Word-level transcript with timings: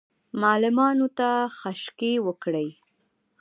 معلمانو 0.41 1.07
ته 1.17 1.29
خشکې 1.59 2.13
وکړې. 2.25 2.67